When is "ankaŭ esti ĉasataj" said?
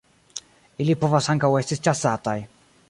1.35-2.39